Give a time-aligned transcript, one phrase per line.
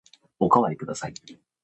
[0.39, 1.13] おかわりください。